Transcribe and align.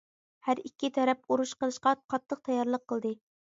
ھەر 0.47 0.61
ئىككى 0.69 0.89
تەرەپ 0.95 1.21
ئۇرۇش 1.31 1.53
قىلىشقا 1.61 1.95
قاتتىق 2.15 2.45
تەييارلىق 2.51 2.87
قىلدى. 2.93 3.17